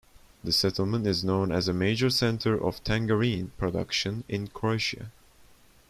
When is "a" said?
1.67-1.73